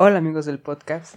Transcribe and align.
Hola 0.00 0.18
amigos 0.18 0.46
del 0.46 0.60
podcast 0.60 1.16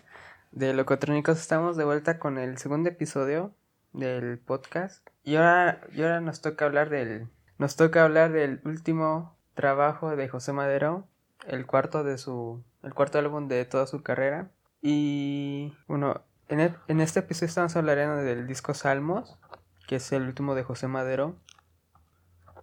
de 0.51 0.73
Locotrónicos, 0.73 1.37
estamos 1.37 1.77
de 1.77 1.83
vuelta 1.83 2.17
con 2.17 2.39
el 2.39 2.57
segundo 2.57 2.89
episodio 2.89 3.53
del 3.93 4.39
podcast. 4.39 5.07
Y 5.23 5.35
ahora, 5.35 5.81
y 5.93 6.01
ahora 6.01 6.19
nos 6.19 6.41
toca 6.41 6.65
hablar 6.65 6.89
del 6.89 7.27
nos 7.59 7.75
toca 7.75 8.03
hablar 8.03 8.31
del 8.31 8.59
último 8.65 9.37
trabajo 9.53 10.15
de 10.15 10.27
José 10.27 10.51
Madero, 10.51 11.07
el 11.45 11.67
cuarto 11.67 12.03
de 12.03 12.17
su 12.17 12.63
el 12.81 12.95
cuarto 12.95 13.19
álbum 13.19 13.47
de 13.47 13.65
toda 13.65 13.85
su 13.85 14.01
carrera. 14.01 14.49
Y 14.81 15.77
bueno 15.87 16.23
en, 16.47 16.61
e, 16.61 16.75
en 16.87 17.01
este 17.01 17.19
episodio 17.19 17.49
estamos 17.49 17.75
hablando 17.75 18.15
del 18.15 18.47
disco 18.47 18.73
Salmos 18.73 19.37
que 19.87 19.97
es 19.97 20.11
el 20.11 20.23
último 20.23 20.55
de 20.55 20.63
José 20.63 20.87
Madero. 20.87 21.35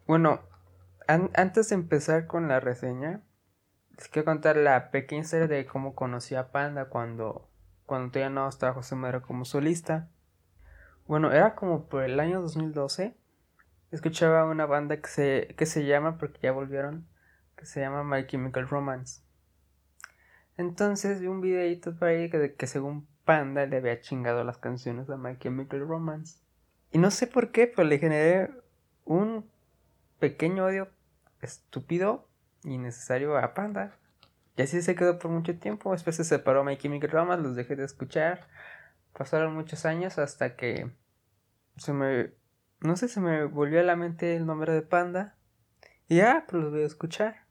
Bueno 0.09 0.41
antes 1.07 1.69
de 1.69 1.77
empezar 1.77 2.27
con 2.27 2.49
la 2.49 2.59
reseña 2.59 3.23
les 3.99 4.07
quiero 4.09 4.27
contar 4.27 4.57
la 4.57 4.93
pequeña 4.93 5.23
historia 5.23 5.49
de 5.49 5.67
cómo 5.67 5.97
conocí 5.97 6.37
a 6.37 6.53
Panda 6.53 6.85
cuando, 6.85 7.51
cuando 7.85 8.13
todavía 8.13 8.31
no 8.31 8.49
estaba 8.49 8.73
José 8.73 8.95
Madero 8.95 9.23
como 9.23 9.45
solista. 9.45 10.09
Bueno, 11.09 11.33
era 11.33 11.57
como 11.57 11.89
por 11.89 12.05
el 12.05 12.21
año 12.21 12.41
2012. 12.41 13.17
Escuchaba 13.91 14.45
una 14.45 14.67
banda 14.67 15.01
que 15.01 15.09
se, 15.09 15.55
que 15.57 15.67
se 15.67 15.85
llama, 15.85 16.17
porque 16.17 16.39
ya 16.43 16.53
volvieron, 16.53 17.09
que 17.57 17.67
se 17.67 17.81
llama 17.81 18.05
My 18.05 18.25
Chemical 18.25 18.69
Romance. 18.69 19.23
Entonces 20.57 21.21
vi 21.21 21.27
un 21.27 21.41
videito 21.41 21.97
por 21.97 22.07
ahí 22.07 22.31
que, 22.31 22.55
que 22.55 22.67
según 22.69 23.09
Panda 23.25 23.67
le 23.67 23.79
había 23.79 24.01
chingado 24.01 24.45
las 24.45 24.59
canciones 24.59 25.11
a 25.11 25.17
My 25.17 25.37
Chemical 25.39 25.81
Romance. 25.81 26.39
Y 26.93 26.99
no 26.99 27.11
sé 27.11 27.27
por 27.27 27.51
qué, 27.51 27.67
pero 27.67 27.89
le 27.89 27.99
generé 27.99 28.51
un 29.05 29.51
pequeño 30.21 30.67
odio 30.67 30.89
estúpido 31.41 32.28
innecesario 32.73 33.37
a 33.37 33.55
Panda. 33.55 33.97
Y 34.57 34.63
así 34.63 34.83
se 34.83 34.97
quedó 34.97 35.19
por 35.19 35.31
mucho 35.31 35.59
tiempo. 35.59 35.93
Después 35.93 36.17
se 36.17 36.25
separó 36.25 36.65
My 36.65 36.77
Chemical 36.77 37.11
Romance, 37.11 37.43
los 37.43 37.57
dejé 37.57 37.77
de 37.77 37.85
escuchar. 37.85 38.49
Pasaron 39.17 39.55
muchos 39.55 39.85
años 39.85 40.19
hasta 40.19 40.57
que 40.57 40.91
se 41.77 41.93
me. 41.93 42.33
No 42.81 42.97
sé, 42.97 43.09
se 43.09 43.21
me 43.21 43.45
volvió 43.45 43.81
a 43.81 43.85
la 43.85 43.97
mente 43.97 44.37
el 44.37 44.47
nombre 44.47 44.73
de 44.73 44.83
Panda. 44.83 45.37
Y 46.09 46.17
ya, 46.17 46.45
pues 46.49 46.63
los 46.63 46.73
voy 46.73 46.83
a 46.83 46.87
escuchar. 46.87 47.47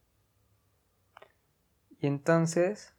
Y 1.99 2.07
entonces, 2.07 2.93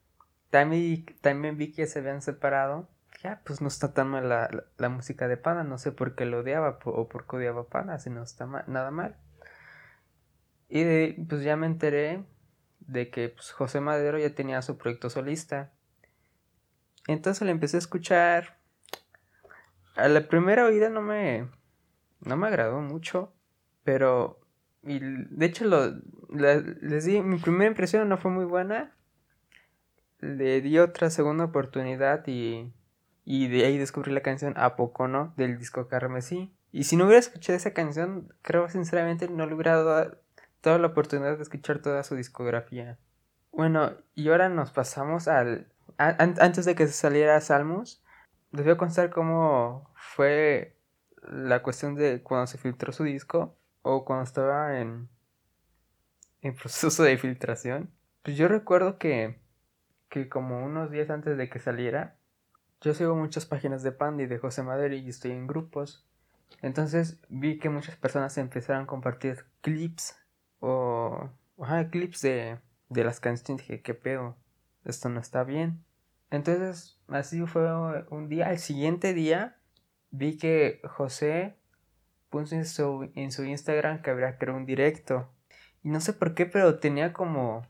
también, 0.51 1.07
también 1.21 1.57
vi 1.57 1.73
que 1.73 1.87
se 1.87 1.99
habían 1.99 2.23
separado. 2.23 2.89
Ya, 3.23 3.43
pues 3.45 3.61
no 3.61 3.69
está 3.69 3.93
tan 3.93 4.09
mal 4.09 4.29
la, 4.29 4.65
la, 4.77 4.89
música 4.89 5.29
de 5.29 5.37
Panda. 5.37 5.65
No 5.65 5.77
sé 5.77 5.93
por 5.93 6.15
qué 6.15 6.25
lo 6.25 6.41
odiaba 6.41 6.79
o 6.85 7.09
por 7.09 7.27
qué 7.27 7.37
odiaba 7.37 7.69
Panda, 7.69 7.99
si 7.99 8.11
no 8.11 8.23
está 8.23 8.47
nada 8.67 8.91
mal. 8.91 9.17
Y 10.69 11.13
pues 11.25 11.43
ya 11.43 11.57
me 11.57 11.67
enteré 11.67 12.25
de 12.81 13.11
que 13.11 13.29
pues, 13.31 13.53
José 13.53 13.81
Madero 13.81 14.19
ya 14.19 14.35
tenía 14.35 14.61
su 14.63 14.77
proyecto 14.77 15.11
solista. 15.11 15.73
Entonces 17.07 17.43
le 17.43 17.53
empecé 17.53 17.77
a 17.77 17.79
escuchar. 17.79 18.59
A 19.97 20.09
la 20.09 20.29
primera 20.29 20.65
oída 20.65 20.89
no 20.91 21.03
me. 21.03 21.49
No 22.21 22.37
me 22.37 22.49
agradó 22.49 22.81
mucho. 22.81 23.33
Pero. 23.85 24.41
Y 24.83 25.01
de 25.01 25.47
hecho, 25.47 25.65
lo, 25.65 26.01
les 26.31 27.05
di. 27.05 27.21
Mi 27.23 27.39
primera 27.39 27.71
impresión 27.71 28.09
no 28.09 28.19
fue 28.19 28.31
muy 28.31 28.45
buena. 28.45 28.95
Le 30.21 30.61
di 30.61 30.79
otra 30.79 31.11
segunda 31.11 31.45
oportunidad 31.45 32.27
y. 32.27 32.73
Y 33.25 33.49
de 33.49 33.67
ahí 33.67 33.77
descubrí 33.77 34.11
la 34.11 34.23
canción 34.23 34.55
A 34.57 34.75
poco 34.75 35.07
no 35.07 35.35
del 35.37 35.59
disco 35.59 35.87
Carmesí. 35.89 36.51
Y 36.73 36.85
si 36.85 36.97
no 36.97 37.05
hubiera 37.05 37.21
escuchado 37.21 37.57
esa 37.57 37.75
canción, 37.75 38.33
creo 38.41 38.69
sinceramente 38.71 39.29
no 39.29 39.47
le 39.47 39.55
hubiera 39.55 39.83
dado 39.83 40.19
toda 40.61 40.79
la 40.79 40.89
oportunidad 40.89 41.37
de 41.37 41.43
escuchar 41.43 41.81
toda 41.81 42.03
su 42.03 42.15
discografía. 42.15 42.99
Bueno, 43.53 43.93
y 44.15 44.29
ahora 44.29 44.49
nos 44.49 44.71
pasamos 44.73 45.29
al... 45.29 45.73
antes 45.97 46.65
de 46.65 46.75
que 46.75 46.87
saliera 46.87 47.41
Salmos, 47.41 48.03
les 48.53 48.65
voy 48.65 48.75
a 48.75 48.77
contar 48.77 49.11
cómo 49.11 49.91
fue 49.95 50.77
la 51.23 51.63
cuestión 51.63 51.95
de 51.95 52.23
cuando 52.23 52.47
se 52.47 52.59
filtró 52.59 52.93
su 52.93 53.05
disco 53.05 53.57
o 53.83 54.05
cuando 54.05 54.25
estaba 54.25 54.81
en, 54.81 55.09
en 56.43 56.55
proceso 56.55 57.03
de 57.03 57.19
filtración. 57.19 57.91
Pues 58.23 58.37
yo 58.37 58.49
recuerdo 58.49 58.99
que, 58.99 59.41
que 60.09 60.29
como 60.29 60.65
unos 60.65 60.91
días 60.91 61.11
antes 61.11 61.37
de 61.37 61.49
que 61.49 61.59
saliera, 61.59 62.17
yo 62.81 62.95
sigo 62.95 63.17
muchas 63.17 63.47
páginas 63.47 63.83
de 63.83 63.93
Panda 63.93 64.23
y 64.23 64.27
de 64.27 64.39
José 64.39 64.63
Madero 64.63 64.95
y 64.95 65.09
estoy 65.09 65.33
en 65.33 65.47
grupos. 65.47 66.07
Entonces 66.63 67.19
vi 67.29 67.59
que 67.59 67.69
muchas 67.69 67.97
personas 67.97 68.39
empezaron 68.39 68.85
a 68.85 68.87
compartir 68.87 69.45
clips 69.61 70.17
o 70.61 71.31
ajá, 71.59 71.91
clips 71.91 72.23
de, 72.23 72.59
de 72.89 73.05
las 73.05 73.21
canciones. 73.21 73.67
Dije, 73.67 73.83
¿qué 73.83 73.95
pedo? 73.95 74.37
Esto 74.85 75.09
no 75.09 75.21
está 75.21 75.45
bien. 75.45 75.85
Entonces, 76.31 76.99
así 77.09 77.45
fue 77.47 77.67
un 78.11 78.29
día. 78.29 78.51
El 78.51 78.59
siguiente 78.59 79.15
día 79.15 79.57
vi 80.11 80.37
que 80.37 80.81
José 80.85 81.57
puso 82.31 82.55
en 82.55 82.67
su, 82.67 83.11
en 83.15 83.33
su 83.33 83.45
Instagram 83.45 84.03
que 84.03 84.11
habría 84.11 84.39
creado 84.39 84.59
un 84.59 84.67
directo. 84.67 85.31
Y 85.83 85.91
no 85.91 86.01
sé 86.01 86.13
por 86.13 86.35
qué, 86.35 86.47
pero 86.47 86.79
tenía 86.79 87.13
como 87.13 87.67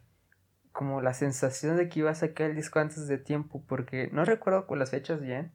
como 0.79 1.03
la 1.03 1.13
sensación 1.13 1.77
de 1.77 1.89
que 1.89 1.99
iba 1.99 2.13
a 2.13 2.15
sacar 2.15 2.51
el 2.51 2.55
disco 2.55 2.79
antes 2.79 3.09
de 3.09 3.19
tiempo, 3.19 3.65
porque 3.67 4.11
no 4.13 4.25
recuerdo 4.25 4.69
con 4.69 4.79
las 4.79 4.93
fechas 4.93 5.21
bien, 5.21 5.51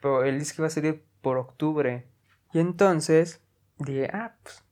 pero 0.00 0.22
el 0.22 0.38
disco 0.38 0.62
iba 0.62 0.68
a 0.68 0.70
salir 0.70 1.04
por 1.20 1.36
octubre. 1.36 2.06
Y 2.52 2.60
entonces 2.60 3.42
dije, 3.78 4.08
ah, 4.12 4.36
pues 4.44 4.62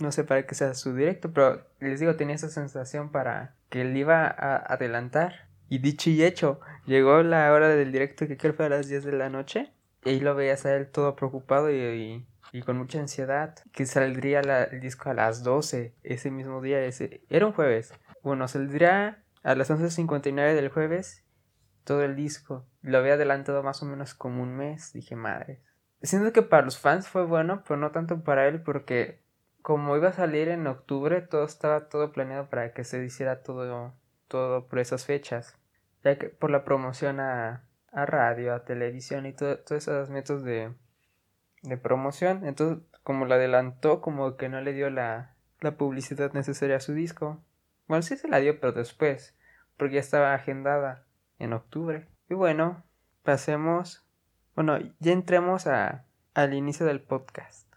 no 0.00 0.12
sé 0.12 0.24
para 0.24 0.46
qué 0.46 0.54
sea 0.54 0.74
su 0.74 0.94
directo, 0.94 1.32
pero 1.32 1.66
les 1.78 2.00
digo, 2.00 2.16
tenía 2.16 2.34
esa 2.34 2.48
sensación 2.48 3.10
para 3.10 3.54
que 3.68 3.82
él 3.82 3.96
iba 3.96 4.26
a 4.26 4.56
adelantar. 4.56 5.48
Y 5.68 5.78
dicho 5.78 6.10
y 6.10 6.24
hecho, 6.24 6.60
llegó 6.86 7.22
la 7.22 7.52
hora 7.52 7.68
del 7.68 7.92
directo 7.92 8.26
que 8.26 8.36
creo 8.36 8.54
fue 8.54 8.66
a 8.66 8.70
las 8.70 8.88
10 8.88 9.04
de 9.04 9.12
la 9.12 9.28
noche. 9.28 9.72
Y 10.04 10.10
ahí 10.10 10.20
lo 10.20 10.34
veías 10.34 10.66
a 10.66 10.74
él 10.74 10.88
todo 10.88 11.14
preocupado 11.14 11.70
y, 11.70 12.26
y, 12.52 12.62
con 12.62 12.78
mucha 12.78 12.98
ansiedad. 12.98 13.54
Que 13.72 13.86
saldría 13.86 14.40
el 14.40 14.80
disco 14.80 15.10
a 15.10 15.14
las 15.14 15.44
12 15.44 15.94
ese 16.02 16.30
mismo 16.30 16.60
día. 16.60 16.82
Ese, 16.82 17.22
era 17.28 17.46
un 17.46 17.52
jueves. 17.52 17.92
Bueno, 18.22 18.48
saldría 18.48 19.22
a 19.42 19.54
las 19.54 19.70
11.59 19.70 20.54
del 20.54 20.70
jueves 20.70 21.22
todo 21.84 22.02
el 22.02 22.16
disco. 22.16 22.66
Lo 22.82 22.98
había 22.98 23.14
adelantado 23.14 23.62
más 23.62 23.82
o 23.82 23.86
menos 23.86 24.14
como 24.14 24.42
un 24.42 24.56
mes. 24.56 24.92
Dije, 24.92 25.14
madre. 25.14 25.60
Siento 26.02 26.32
que 26.32 26.42
para 26.42 26.64
los 26.64 26.78
fans 26.78 27.06
fue 27.06 27.26
bueno, 27.26 27.62
pero 27.66 27.78
no 27.78 27.90
tanto 27.90 28.24
para 28.24 28.48
él 28.48 28.62
porque 28.62 29.22
como 29.62 29.96
iba 29.96 30.08
a 30.08 30.12
salir 30.12 30.48
en 30.48 30.66
octubre, 30.66 31.20
todo 31.20 31.44
estaba 31.44 31.88
todo 31.88 32.12
planeado 32.12 32.48
para 32.48 32.72
que 32.72 32.84
se 32.84 33.02
hiciera 33.04 33.42
todo, 33.42 33.94
todo 34.28 34.66
por 34.66 34.78
esas 34.78 35.04
fechas. 35.04 35.56
Ya 36.02 36.18
que 36.18 36.28
por 36.28 36.50
la 36.50 36.64
promoción 36.64 37.20
a, 37.20 37.64
a 37.92 38.06
radio, 38.06 38.54
a 38.54 38.64
televisión 38.64 39.26
y 39.26 39.32
todo, 39.32 39.58
todos 39.58 39.82
esos 39.82 40.10
métodos 40.10 40.44
de, 40.44 40.72
de 41.62 41.76
promoción. 41.76 42.46
Entonces, 42.46 42.84
como 43.02 43.26
lo 43.26 43.34
adelantó, 43.34 44.00
como 44.00 44.36
que 44.36 44.48
no 44.48 44.60
le 44.60 44.72
dio 44.72 44.90
la, 44.90 45.34
la 45.60 45.76
publicidad 45.76 46.32
necesaria 46.32 46.76
a 46.76 46.80
su 46.80 46.94
disco. 46.94 47.42
Bueno, 47.86 48.02
sí 48.02 48.16
se 48.16 48.28
la 48.28 48.38
dio, 48.38 48.60
pero 48.60 48.72
después, 48.72 49.36
porque 49.76 49.96
ya 49.96 50.00
estaba 50.00 50.34
agendada 50.34 51.04
en 51.38 51.52
octubre. 51.52 52.06
Y 52.28 52.34
bueno, 52.34 52.84
pasemos, 53.22 54.06
bueno, 54.54 54.78
ya 55.00 55.12
entremos 55.12 55.66
a, 55.66 56.04
al 56.34 56.54
inicio 56.54 56.86
del 56.86 57.00
podcast. 57.00 57.69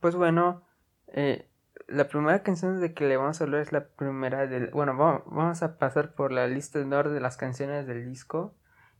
Pues 0.00 0.14
bueno, 0.14 0.64
eh, 1.08 1.48
la 1.88 2.08
primera 2.08 2.42
canción 2.42 2.80
de 2.80 2.94
que 2.94 3.06
le 3.08 3.16
vamos 3.16 3.40
a 3.40 3.44
hablar 3.44 3.62
es 3.62 3.72
la 3.72 3.88
primera 3.88 4.46
del... 4.46 4.70
Bueno, 4.70 4.96
vamos, 4.96 5.62
a 5.62 5.78
pasar 5.78 6.14
por 6.14 6.32
la 6.32 6.46
lista 6.46 6.78
de 6.78 6.96
orden 6.96 7.14
de 7.14 7.20
las 7.20 7.36
canciones 7.36 7.86
del 7.86 8.04
disco. 8.04 8.54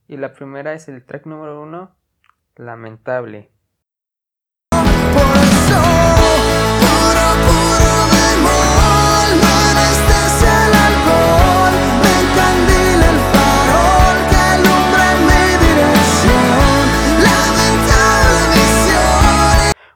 Y 0.09 0.17
la 0.17 0.33
primera 0.33 0.73
es 0.73 0.89
el 0.89 1.05
track 1.05 1.27
número 1.27 1.63
uno, 1.63 1.95
Lamentable. 2.57 3.53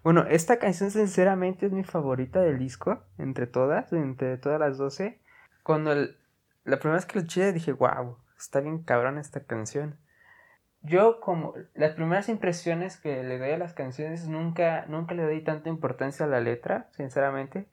Bueno, 0.02 0.24
esta 0.28 0.58
canción 0.58 0.90
sinceramente 0.90 1.66
es 1.66 1.72
mi 1.72 1.84
favorita 1.84 2.40
del 2.40 2.58
disco, 2.58 3.04
entre 3.18 3.46
todas, 3.46 3.92
entre 3.92 4.36
todas 4.36 4.58
las 4.58 4.76
12. 4.76 5.20
Cuando 5.62 5.94
la 5.94 6.78
primera 6.78 6.96
vez 6.96 7.06
que 7.06 7.14
lo 7.14 7.20
escuché 7.20 7.52
dije, 7.52 7.70
wow, 7.70 8.18
está 8.36 8.60
bien 8.60 8.82
cabrón 8.82 9.18
esta 9.18 9.44
canción. 9.44 9.96
Yo 10.80 11.20
como 11.20 11.54
las 11.74 11.92
primeras 11.92 12.28
impresiones 12.28 12.96
que 12.96 13.22
le 13.22 13.38
doy 13.38 13.52
a 13.52 13.58
las 13.58 13.74
canciones 13.74 14.26
nunca, 14.26 14.86
nunca 14.86 15.14
le 15.14 15.22
doy 15.22 15.44
tanta 15.44 15.68
importancia 15.68 16.26
a 16.26 16.28
la 16.28 16.40
letra, 16.40 16.88
sinceramente. 16.96 17.68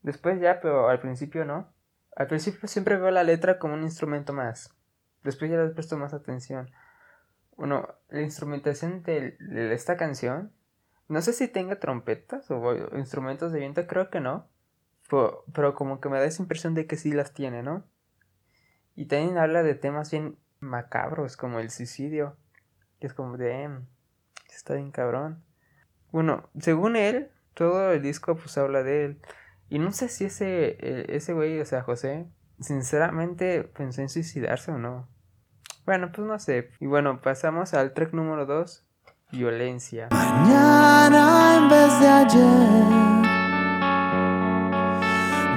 Después 0.00 0.40
ya, 0.40 0.60
pero 0.62 0.88
al 0.88 1.00
principio 1.00 1.44
no. 1.44 1.70
Al 2.16 2.28
principio 2.28 2.66
siempre 2.66 2.96
veo 2.96 3.10
la 3.10 3.24
letra 3.24 3.58
como 3.58 3.74
un 3.74 3.82
instrumento 3.82 4.32
más. 4.32 4.74
Después 5.22 5.50
ya 5.50 5.58
le 5.58 5.68
presto 5.68 5.98
más 5.98 6.14
atención. 6.14 6.70
Bueno, 7.58 7.86
la 8.08 8.22
instrumentación 8.22 9.02
de 9.02 9.36
esta 9.74 9.98
canción 9.98 10.50
No 11.08 11.22
sé 11.22 11.32
si 11.32 11.48
tenga 11.48 11.80
trompetas 11.80 12.50
o 12.50 12.96
instrumentos 12.96 13.52
de 13.52 13.60
viento, 13.60 13.86
creo 13.86 14.10
que 14.10 14.20
no. 14.20 14.48
Pero, 15.08 15.74
como 15.74 16.00
que 16.00 16.10
me 16.10 16.18
da 16.18 16.24
esa 16.24 16.42
impresión 16.42 16.74
de 16.74 16.86
que 16.86 16.96
sí 16.96 17.12
las 17.12 17.32
tiene, 17.32 17.62
¿no? 17.62 17.84
Y 18.94 19.06
también 19.06 19.38
habla 19.38 19.62
de 19.62 19.74
temas 19.74 20.10
bien 20.10 20.38
macabros, 20.60 21.36
como 21.36 21.60
el 21.60 21.70
suicidio. 21.70 22.36
Que 23.00 23.06
es 23.06 23.14
como 23.14 23.38
de... 23.38 23.62
Em, 23.62 23.86
está 24.54 24.74
bien 24.74 24.90
cabrón. 24.90 25.42
Bueno, 26.10 26.50
según 26.58 26.96
él, 26.96 27.30
todo 27.54 27.92
el 27.92 28.02
disco 28.02 28.36
pues 28.36 28.58
habla 28.58 28.82
de 28.82 29.04
él. 29.04 29.20
Y 29.70 29.78
no 29.78 29.92
sé 29.92 30.08
si 30.08 30.26
ese, 30.26 30.76
e, 30.80 31.16
ese 31.16 31.32
güey, 31.32 31.60
o 31.60 31.64
sea, 31.64 31.82
José, 31.82 32.26
sinceramente 32.60 33.64
pensó 33.64 34.02
en 34.02 34.08
suicidarse 34.08 34.72
o 34.72 34.78
no. 34.78 35.08
Bueno, 35.86 36.10
pues 36.12 36.26
no 36.26 36.38
sé. 36.38 36.70
Y 36.80 36.86
bueno, 36.86 37.20
pasamos 37.20 37.72
al 37.72 37.94
track 37.94 38.12
número 38.12 38.46
2, 38.46 38.86
violencia. 39.30 40.08
Mañana 40.10 41.56
en 41.58 41.68
vez 41.68 42.00
de 42.00 42.08
ayer. 42.08 42.98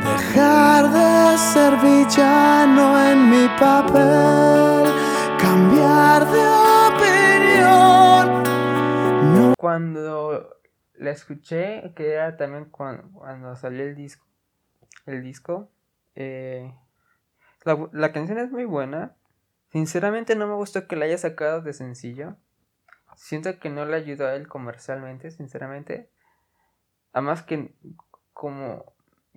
Dejar 0.04 0.90
de 0.92 1.38
ser 1.38 1.78
villano 1.78 3.00
en 3.10 3.30
mi 3.30 3.48
papel. 3.60 4.92
Cambiar 5.40 6.26
de 6.32 6.42
opinión. 9.30 9.54
Cuando 9.58 10.58
la 10.96 11.12
escuché, 11.12 11.94
que 11.96 12.12
era 12.14 12.36
también 12.38 12.66
cuando, 12.66 13.56
salió 13.56 13.84
el 13.84 13.96
disco. 13.96 14.26
El 15.06 15.24
disco. 15.24 15.72
Eh, 16.16 16.74
la, 17.64 17.90
la 17.94 18.12
canción 18.12 18.38
es 18.38 18.52
muy 18.52 18.66
buena. 18.66 19.16
Sinceramente 19.70 20.36
no 20.36 20.48
me 20.48 20.56
gustó 20.56 20.88
que 20.88 20.98
la 20.98 21.06
haya 21.06 21.18
sacado 21.18 21.62
de 21.62 21.72
sencillo. 21.72 22.36
Siento 23.22 23.60
que 23.60 23.70
no 23.70 23.86
le 23.86 23.98
ayudó 23.98 24.26
a 24.26 24.34
él 24.34 24.48
comercialmente, 24.48 25.30
sinceramente. 25.30 26.10
Además 27.14 27.44
que 27.44 27.72
como, 28.34 28.96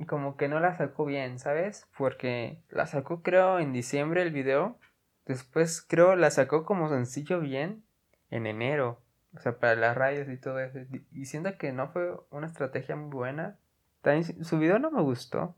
como 0.08 0.38
que 0.38 0.48
no 0.48 0.58
la 0.58 0.74
sacó 0.74 1.04
bien, 1.04 1.38
¿sabes? 1.38 1.86
Porque 1.98 2.62
la 2.70 2.86
sacó 2.86 3.22
creo 3.22 3.58
en 3.58 3.74
diciembre 3.74 4.22
el 4.22 4.30
video. 4.32 4.78
Después 5.26 5.84
creo 5.86 6.16
la 6.16 6.30
sacó 6.30 6.64
como 6.64 6.88
sencillo 6.88 7.40
bien 7.40 7.84
en 8.30 8.46
enero. 8.46 9.02
O 9.34 9.40
sea, 9.40 9.58
para 9.58 9.76
las 9.76 9.94
radios 9.94 10.30
y 10.30 10.38
todo 10.38 10.60
eso. 10.60 10.78
Y 11.12 11.26
siento 11.26 11.58
que 11.58 11.70
no 11.72 11.90
fue 11.90 12.10
una 12.30 12.46
estrategia 12.46 12.96
muy 12.96 13.10
buena. 13.10 13.58
También 14.00 14.46
su 14.46 14.58
video 14.58 14.78
no 14.78 14.92
me 14.92 15.02
gustó. 15.02 15.56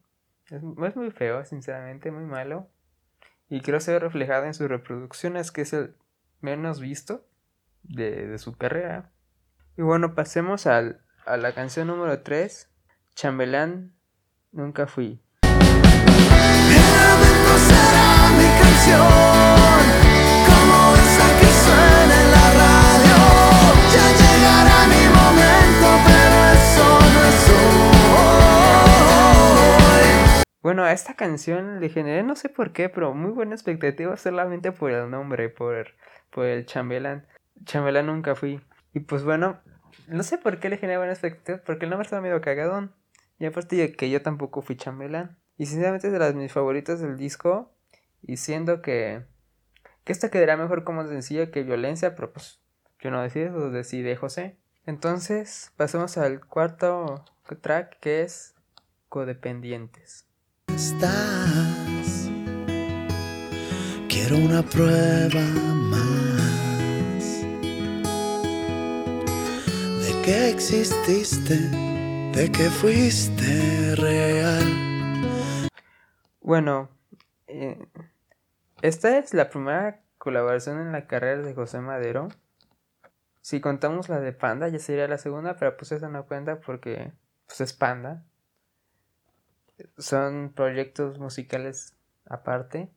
Es, 0.50 0.64
muy 0.64 1.12
feo, 1.12 1.44
sinceramente, 1.44 2.10
muy 2.10 2.24
malo. 2.24 2.68
Y 3.48 3.60
creo 3.60 3.78
ser 3.78 4.02
reflejado 4.02 4.46
en 4.46 4.54
sus 4.54 4.68
reproducciones, 4.68 5.52
que 5.52 5.60
es 5.60 5.72
el 5.72 5.94
menos 6.40 6.80
visto 6.80 7.24
de, 7.88 8.38
su 8.38 8.56
carrera. 8.56 9.12
Y 9.76 9.82
bueno, 9.82 10.14
pasemos 10.14 10.66
al, 10.66 11.00
a 11.26 11.36
la 11.36 11.52
canción 11.52 11.88
número 11.88 12.22
3, 12.22 12.70
Chambelán, 13.14 13.92
Nunca 14.52 14.86
Fui. 14.86 15.22
Bueno, 30.66 30.82
a 30.82 30.90
esta 30.90 31.14
canción 31.14 31.78
le 31.78 31.88
generé 31.90 32.24
no 32.24 32.34
sé 32.34 32.48
por 32.48 32.72
qué, 32.72 32.88
pero 32.88 33.14
muy 33.14 33.30
buena 33.30 33.54
expectativa 33.54 34.16
solamente 34.16 34.72
por 34.72 34.90
el 34.90 35.08
nombre, 35.08 35.48
por, 35.48 35.94
por 36.30 36.46
el 36.46 36.66
chambelán. 36.66 37.24
Chambelán 37.64 38.06
nunca 38.06 38.34
fui. 38.34 38.60
Y 38.92 39.00
pues 39.00 39.24
bueno, 39.24 39.60
no 40.08 40.22
sé 40.22 40.38
por 40.38 40.58
qué 40.58 40.68
le 40.68 40.78
generé 40.78 40.98
buena 40.98 41.12
expectativa, 41.12 41.58
porque 41.64 41.84
el 41.84 41.90
nombre 41.90 42.06
estaba 42.06 42.22
medio 42.22 42.40
cagadón. 42.40 42.94
Y 43.38 43.46
aparte 43.46 43.92
que 43.92 44.10
yo 44.10 44.22
tampoco 44.22 44.62
fui 44.62 44.76
chambelán. 44.76 45.38
Y 45.58 45.66
sinceramente 45.66 46.06
es 46.06 46.12
de 46.12 46.18
las 46.18 46.34
mis 46.34 46.52
favoritas 46.52 47.00
del 47.00 47.16
disco. 47.16 47.74
Y 48.22 48.38
siendo 48.38 48.82
que, 48.82 49.24
que 50.04 50.12
esta 50.12 50.30
quedará 50.30 50.56
mejor 50.56 50.84
como 50.84 51.06
sencillo 51.06 51.50
que 51.50 51.62
violencia, 51.62 52.14
pero 52.14 52.32
pues 52.32 52.60
yo 53.00 53.10
no 53.10 53.22
decido, 53.22 53.58
lo 53.58 53.70
decide 53.70 54.16
José. 54.16 54.58
Entonces 54.86 55.72
pasemos 55.76 56.16
al 56.16 56.46
cuarto 56.46 57.24
track 57.60 57.98
que 58.00 58.22
es 58.22 58.54
Codependientes. 59.08 60.28
Estás. 60.68 62.30
Quiero 64.08 64.36
una 64.38 64.62
prueba 64.62 65.75
que 70.26 70.50
exististe, 70.50 71.54
de 71.54 72.50
que 72.50 72.68
fuiste 72.68 73.94
real. 73.94 75.68
Bueno, 76.40 76.88
eh, 77.46 77.78
esta 78.82 79.18
es 79.18 79.32
la 79.34 79.50
primera 79.50 80.02
colaboración 80.18 80.80
en 80.80 80.90
la 80.90 81.06
carrera 81.06 81.42
de 81.42 81.54
José 81.54 81.78
Madero. 81.78 82.26
Si 83.40 83.60
contamos 83.60 84.08
la 84.08 84.18
de 84.18 84.32
Panda, 84.32 84.66
ya 84.66 84.80
sería 84.80 85.06
la 85.06 85.18
segunda, 85.18 85.54
pero 85.54 85.76
pues 85.76 85.92
esa 85.92 86.08
no 86.08 86.26
cuenta 86.26 86.60
porque 86.60 87.12
pues 87.46 87.60
es 87.60 87.72
Panda. 87.72 88.24
Son 89.96 90.52
proyectos 90.52 91.20
musicales 91.20 91.94
aparte. 92.24 92.90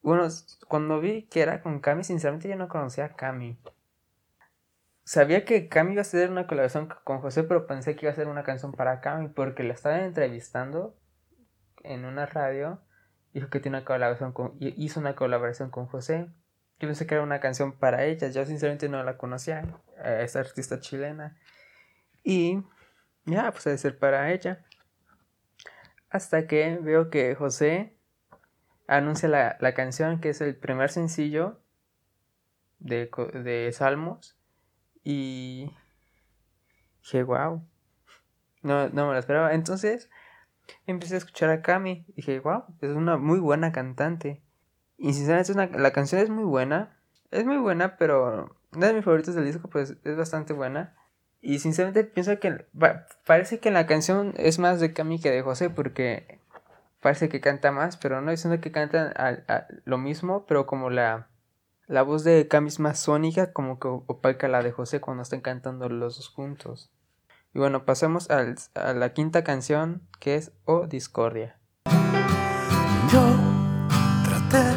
Bueno, 0.00 0.28
cuando 0.66 0.98
vi 0.98 1.24
que 1.24 1.42
era 1.42 1.60
con 1.60 1.80
Cami, 1.80 2.04
sinceramente 2.04 2.48
yo 2.48 2.56
no 2.56 2.68
conocía 2.68 3.04
a 3.04 3.16
Cami 3.16 3.58
sabía 5.04 5.44
que 5.44 5.68
Cami 5.68 5.92
iba 5.92 6.00
a 6.00 6.02
hacer 6.02 6.30
una 6.30 6.46
colaboración 6.46 6.88
con 7.04 7.20
José, 7.20 7.44
pero 7.44 7.66
pensé 7.66 7.94
que 7.94 8.06
iba 8.06 8.12
a 8.12 8.16
ser 8.16 8.28
una 8.28 8.42
canción 8.42 8.72
para 8.72 9.00
Cami 9.00 9.28
porque 9.28 9.62
la 9.62 9.74
estaban 9.74 10.00
entrevistando 10.00 10.98
en 11.82 12.04
una 12.04 12.26
radio. 12.26 12.80
Dijo 13.32 13.50
que 13.50 13.60
tiene 13.60 13.78
una 13.78 13.84
colaboración 13.84 14.32
con, 14.32 14.56
hizo 14.60 15.00
una 15.00 15.14
colaboración 15.14 15.70
con 15.70 15.86
José. 15.86 16.28
Yo 16.78 16.88
pensé 16.88 17.06
que 17.06 17.14
era 17.14 17.22
una 17.22 17.40
canción 17.40 17.78
para 17.78 18.04
ella. 18.04 18.28
Yo 18.28 18.44
sinceramente 18.46 18.88
no 18.88 19.02
la 19.02 19.16
conocía, 19.16 19.62
a 20.02 20.22
esta 20.22 20.40
artista 20.40 20.80
chilena. 20.80 21.36
Y 22.22 22.62
ya, 23.26 23.50
pues 23.52 23.64
debe 23.64 23.78
ser 23.78 23.98
para 23.98 24.32
ella. 24.32 24.64
Hasta 26.10 26.46
que 26.46 26.78
veo 26.80 27.10
que 27.10 27.34
José 27.34 27.96
anuncia 28.86 29.28
la, 29.28 29.56
la 29.60 29.74
canción, 29.74 30.20
que 30.20 30.30
es 30.30 30.40
el 30.40 30.56
primer 30.56 30.90
sencillo 30.90 31.60
de, 32.78 33.10
de 33.42 33.72
Salmos 33.72 34.38
y 35.04 35.70
dije, 37.02 37.22
wow. 37.22 37.62
No, 38.62 38.88
no 38.88 39.06
me 39.06 39.12
lo 39.12 39.18
esperaba. 39.18 39.52
Entonces 39.52 40.08
empecé 40.86 41.14
a 41.14 41.18
escuchar 41.18 41.50
a 41.50 41.60
Cami. 41.62 42.06
Dije, 42.16 42.40
wow, 42.40 42.64
es 42.80 42.90
una 42.90 43.18
muy 43.18 43.38
buena 43.38 43.70
cantante. 43.70 44.42
Y 44.96 45.12
sinceramente 45.12 45.78
la 45.78 45.92
canción 45.92 46.20
es 46.20 46.30
muy 46.30 46.44
buena. 46.44 46.98
Es 47.30 47.44
muy 47.44 47.58
buena, 47.58 47.96
pero 47.96 48.56
una 48.72 48.86
de 48.88 48.94
mis 48.94 49.04
favoritos 49.04 49.34
del 49.34 49.44
disco, 49.44 49.68
pues 49.68 49.96
es 50.02 50.16
bastante 50.16 50.54
buena. 50.54 50.96
Y 51.40 51.58
sinceramente 51.58 52.04
pienso 52.04 52.40
que 52.40 52.66
parece 53.26 53.60
que 53.60 53.70
la 53.70 53.86
canción 53.86 54.32
es 54.38 54.58
más 54.58 54.80
de 54.80 54.94
Cami 54.94 55.20
que 55.20 55.30
de 55.30 55.42
José, 55.42 55.68
porque 55.68 56.40
parece 57.00 57.28
que 57.28 57.42
canta 57.42 57.70
más, 57.70 57.98
pero 57.98 58.22
no 58.22 58.30
diciendo 58.30 58.62
que 58.62 58.72
cantan 58.72 59.12
lo 59.84 59.98
mismo, 59.98 60.46
pero 60.46 60.64
como 60.64 60.88
la 60.88 61.28
la 61.86 62.02
voz 62.02 62.24
de 62.24 62.48
Cami 62.48 62.68
es 62.68 62.80
más 62.80 62.98
sónica, 62.98 63.52
como 63.52 63.78
que 63.78 63.88
opaca 63.88 64.48
la 64.48 64.62
de 64.62 64.72
José 64.72 65.00
cuando 65.00 65.22
están 65.22 65.40
cantando 65.40 65.88
los 65.88 66.16
dos 66.16 66.28
juntos. 66.28 66.90
Y 67.52 67.58
bueno, 67.58 67.84
pasemos 67.84 68.30
al, 68.30 68.56
a 68.74 68.94
la 68.94 69.12
quinta 69.12 69.44
canción 69.44 70.02
que 70.18 70.36
es 70.36 70.52
O 70.64 70.86
Discordia. 70.86 71.58
Yo 73.12 73.22
traté, 74.24 74.76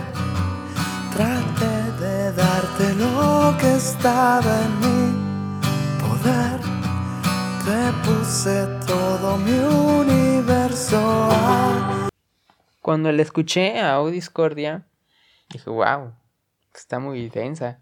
traté 1.15 1.91
de 1.99 2.31
darte 2.33 2.93
lo 2.95 3.57
que 3.57 3.75
estaba 3.75 4.61
en 4.61 4.79
mi 4.79 5.13
poder. 6.01 6.59
Te 7.65 8.07
puse 8.07 8.67
todo 8.85 9.37
mi 9.37 9.57
universo. 9.57 11.29
Cuando 12.81 13.11
le 13.11 13.23
escuché 13.23 13.79
a 13.79 14.01
O 14.01 14.11
Discordia, 14.11 14.85
dije, 15.49 15.69
wow, 15.69 16.13
está 16.79 16.99
muy 16.99 17.29
densa. 17.29 17.81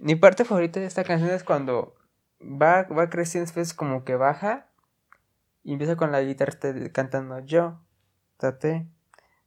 Mi 0.00 0.16
parte 0.16 0.44
favorita 0.44 0.80
de 0.80 0.86
esta 0.86 1.04
canción 1.04 1.30
es 1.30 1.44
cuando 1.44 1.94
va, 2.40 2.84
va 2.84 3.10
creciendo, 3.10 3.46
después 3.46 3.74
como 3.74 4.04
que 4.04 4.16
baja 4.16 4.68
y 5.62 5.72
empieza 5.72 5.96
con 5.96 6.12
la 6.12 6.20
guitarra 6.20 6.58
cantando 6.92 7.38
yo, 7.40 7.80
tate. 8.36 8.88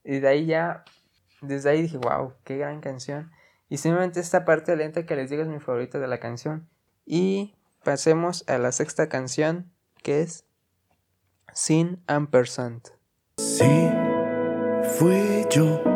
Y 0.02 0.20
de 0.20 0.28
ahí 0.28 0.46
ya, 0.46 0.84
desde 1.40 1.70
ahí 1.70 1.82
dije, 1.82 1.98
wow, 1.98 2.34
qué 2.44 2.56
gran 2.56 2.80
canción. 2.80 3.30
Y 3.68 3.78
simplemente 3.78 4.20
esta 4.20 4.44
parte 4.44 4.76
lenta 4.76 5.04
que 5.04 5.16
les 5.16 5.28
digo 5.30 5.42
es 5.42 5.48
mi 5.48 5.60
favorita 5.60 5.98
de 5.98 6.06
la 6.06 6.20
canción. 6.20 6.68
Y 7.04 7.56
pasemos 7.84 8.44
a 8.48 8.58
la 8.58 8.72
sexta 8.72 9.08
canción, 9.08 9.72
que 10.02 10.22
es 10.22 10.46
Sin 11.52 12.02
Ampersand. 12.06 12.82
Sí, 13.38 13.90
fui 14.98 15.44
yo 15.50 15.95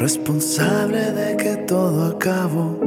responsable 0.00 1.12
de 1.12 1.36
que 1.36 1.56
todo 1.58 2.16
acabó. 2.16 2.78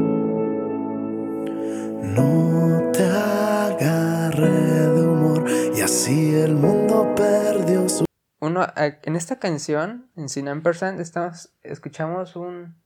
no 2.01 2.91
te 2.91 3.03
agarre 3.05 4.49
de 4.49 5.07
humor 5.07 5.47
y 5.75 5.81
así 5.81 6.33
el 6.33 6.55
mundo 6.55 7.13
perdió 7.15 7.87
su... 7.87 8.05
Uno, 8.39 8.65
en 8.75 9.15
esta 9.15 9.37
canción, 9.37 10.09
en 10.15 10.27
Sin 10.27 10.47
Ampersand, 10.47 10.99
estamos, 10.99 11.53
escuchamos 11.61 12.35
un 12.35 12.81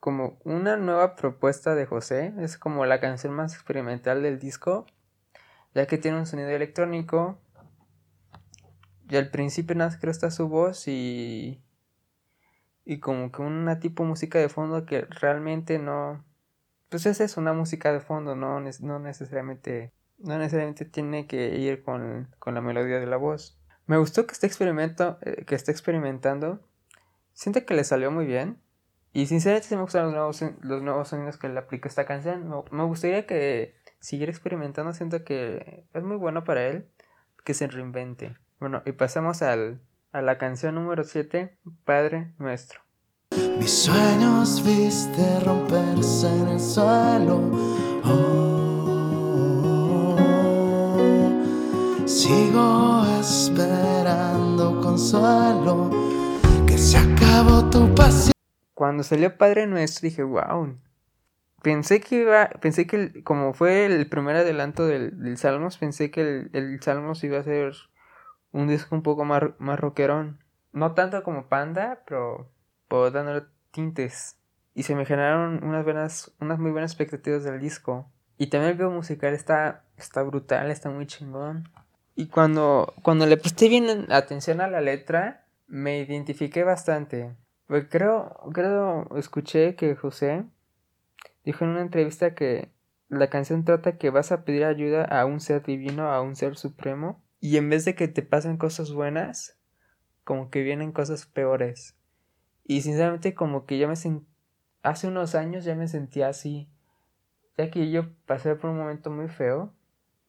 como 0.00 0.38
una 0.44 0.78
nueva 0.78 1.14
propuesta 1.14 1.74
de 1.74 1.84
José. 1.84 2.32
Es 2.38 2.56
como 2.56 2.86
la 2.86 2.98
canción 2.98 3.34
más 3.34 3.54
experimental 3.54 4.22
del 4.22 4.38
disco, 4.38 4.86
ya 5.74 5.86
que 5.86 5.98
tiene 5.98 6.18
un 6.18 6.26
sonido 6.26 6.48
electrónico. 6.48 7.38
Y 9.10 9.16
al 9.16 9.30
principio 9.30 9.76
nada 9.76 9.96
creo 10.00 10.10
está 10.10 10.30
su 10.30 10.48
voz 10.48 10.88
y 10.88 11.62
y 12.84 12.98
como 13.00 13.30
que 13.32 13.42
una 13.42 13.78
tipo 13.78 14.04
música 14.04 14.38
de 14.38 14.48
fondo 14.48 14.84
que 14.86 15.02
realmente 15.02 15.78
no 15.78 16.24
pues 16.88 17.06
es 17.06 17.20
eso, 17.20 17.40
una 17.40 17.54
música 17.54 17.90
de 17.92 18.00
fondo, 18.00 18.36
no, 18.36 18.60
no 18.60 18.98
necesariamente 18.98 19.92
no 20.18 20.38
necesariamente 20.38 20.84
tiene 20.84 21.26
que 21.26 21.56
ir 21.56 21.82
con, 21.82 22.28
con 22.38 22.54
la 22.54 22.60
melodía 22.60 23.00
de 23.00 23.06
la 23.06 23.16
voz. 23.16 23.58
Me 23.86 23.96
gustó 23.96 24.26
que 24.26 24.32
esté 24.32 24.46
experimento, 24.46 25.18
eh, 25.22 25.44
que 25.44 25.54
esté 25.54 25.72
experimentando. 25.72 26.60
Siento 27.32 27.64
que 27.64 27.74
le 27.74 27.84
salió 27.84 28.10
muy 28.10 28.26
bien. 28.26 28.58
Y 29.12 29.26
sinceramente 29.26 29.74
me 29.74 29.82
gustan 29.82 30.04
los 30.04 30.12
nuevos, 30.12 30.42
los 30.60 30.82
nuevos 30.82 31.08
sonidos 31.08 31.36
que 31.36 31.48
le 31.48 31.58
aplica 31.58 31.88
esta 31.88 32.06
canción. 32.06 32.48
Me, 32.70 32.84
gustaría 32.84 33.26
que 33.26 33.74
siguiera 34.00 34.30
experimentando. 34.30 34.92
Siento 34.94 35.24
que 35.24 35.86
es 35.92 36.02
muy 36.02 36.16
bueno 36.16 36.44
para 36.44 36.66
él 36.66 36.88
que 37.44 37.52
se 37.52 37.66
reinvente. 37.66 38.36
Bueno, 38.60 38.82
y 38.86 38.92
pasemos 38.92 39.42
al, 39.42 39.80
a 40.12 40.20
la 40.20 40.36
canción 40.36 40.74
número 40.74 41.04
7, 41.04 41.56
Padre 41.84 42.34
Nuestro. 42.38 42.80
Mis 43.58 43.70
sueños 43.70 44.62
viste 44.64 45.40
romperse 45.40 46.28
en 46.28 46.48
el 46.48 46.60
suelo. 46.60 47.50
Oh, 48.04 48.46
sigo 52.04 53.06
esperando 53.20 54.80
consuelo. 54.82 55.90
Que 56.66 56.76
se 56.76 56.98
acabó 56.98 57.70
tu 57.70 57.94
pasión. 57.94 58.32
Cuando 58.74 59.02
salió 59.04 59.38
Padre 59.38 59.66
Nuestro 59.66 60.08
dije, 60.08 60.22
wow. 60.22 60.78
Pensé 61.62 62.00
que 62.00 62.16
iba, 62.16 62.50
pensé 62.60 62.86
que 62.86 63.22
como 63.22 63.54
fue 63.54 63.86
el 63.86 64.06
primer 64.08 64.36
adelanto 64.36 64.86
del, 64.86 65.38
Salmos, 65.38 65.78
pensé 65.78 66.10
que 66.10 66.20
el, 66.20 66.50
el, 66.52 66.82
Salmos 66.82 67.22
iba 67.24 67.38
a 67.38 67.44
ser 67.44 67.72
un 68.52 68.68
disco 68.68 68.94
un 68.94 69.02
poco 69.02 69.24
más, 69.24 69.42
más 69.58 69.80
rockerón. 69.80 70.38
No 70.72 70.92
tanto 70.92 71.22
como 71.22 71.48
Panda, 71.48 72.02
pero, 72.06 72.48
pero 72.88 73.10
dándole 73.10 73.42
tintes. 73.70 74.38
Y 74.74 74.84
se 74.84 74.94
me 74.94 75.04
generaron 75.04 75.62
unas 75.64 75.84
buenas, 75.84 76.32
unas 76.40 76.58
muy 76.58 76.70
buenas 76.70 76.92
expectativas 76.92 77.44
del 77.44 77.60
disco. 77.60 78.10
Y 78.38 78.46
también 78.46 78.70
el 78.70 78.76
video 78.76 78.90
musical 78.90 79.34
está, 79.34 79.84
está 79.96 80.22
brutal, 80.22 80.70
está 80.70 80.90
muy 80.90 81.06
chingón. 81.06 81.68
Y 82.14 82.26
cuando, 82.26 82.94
cuando 83.02 83.26
le 83.26 83.36
presté 83.36 83.68
bien 83.68 84.06
atención 84.10 84.60
a 84.60 84.68
la 84.68 84.80
letra, 84.80 85.44
me 85.66 86.00
identifiqué 86.00 86.64
bastante. 86.64 87.34
Pues 87.66 87.86
creo, 87.88 88.34
creo, 88.52 89.08
escuché 89.16 89.76
que 89.76 89.96
José 89.96 90.44
dijo 91.44 91.64
en 91.64 91.70
una 91.70 91.80
entrevista 91.80 92.34
que 92.34 92.70
la 93.08 93.28
canción 93.28 93.64
trata 93.64 93.98
que 93.98 94.10
vas 94.10 94.32
a 94.32 94.44
pedir 94.44 94.64
ayuda 94.64 95.04
a 95.04 95.24
un 95.24 95.40
ser 95.40 95.62
divino, 95.62 96.12
a 96.12 96.20
un 96.20 96.36
ser 96.36 96.56
supremo, 96.56 97.22
y 97.42 97.56
en 97.56 97.68
vez 97.68 97.84
de 97.84 97.96
que 97.96 98.06
te 98.06 98.22
pasen 98.22 98.56
cosas 98.56 98.92
buenas, 98.92 99.58
como 100.22 100.48
que 100.48 100.62
vienen 100.62 100.92
cosas 100.92 101.26
peores. 101.26 101.96
Y 102.62 102.82
sinceramente 102.82 103.34
como 103.34 103.66
que 103.66 103.78
ya 103.78 103.88
me 103.88 103.96
sentí, 103.96 104.24
hace 104.84 105.08
unos 105.08 105.34
años 105.34 105.64
ya 105.64 105.74
me 105.74 105.88
sentía 105.88 106.28
así, 106.28 106.70
ya 107.58 107.68
que 107.68 107.90
yo 107.90 108.14
pasé 108.26 108.54
por 108.54 108.70
un 108.70 108.78
momento 108.78 109.10
muy 109.10 109.28
feo, 109.28 109.74